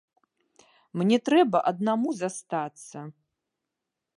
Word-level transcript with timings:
Мне 1.01 1.17
трэба 1.29 1.61
аднаму 1.73 2.09
застацца. 2.23 2.99